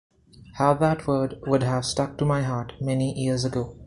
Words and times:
How 0.55 0.73
that 0.73 1.05
word 1.05 1.35
would 1.45 1.61
have 1.61 1.85
struck 1.85 2.17
to 2.17 2.25
my 2.25 2.41
heart, 2.41 2.73
many 2.81 3.13
years 3.15 3.45
ago! 3.45 3.77